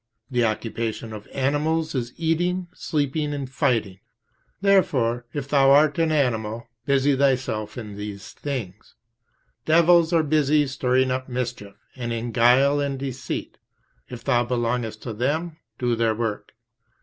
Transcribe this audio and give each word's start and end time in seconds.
The 0.31 0.43
occupation 0.43 1.13
of 1.13 1.27
animals 1.27 1.93
is 1.93 2.11
eating, 2.17 2.69
sleeping, 2.73 3.35
and 3.35 3.47
fighting; 3.47 3.99
therefore, 4.59 5.27
if 5.31 5.47
thou 5.47 5.69
art 5.69 5.99
an 5.99 6.11
animal, 6.11 6.67
busy 6.87 7.15
thyself 7.15 7.77
in 7.77 7.95
these 7.97 8.31
things. 8.31 8.95
Devils 9.67 10.11
are 10.11 10.23
busy 10.23 10.63
in 10.63 10.67
stirring 10.69 11.11
up 11.11 11.29
mischief, 11.29 11.75
and 11.95 12.11
in 12.11 12.31
guile 12.31 12.79
and 12.79 12.97
deceit; 12.97 13.59
if 14.09 14.23
thou 14.23 14.43
belongest 14.43 15.03
to 15.03 15.13
them, 15.13 15.57
do 15.77 15.95
their 15.95 16.15
work. 16.15 16.53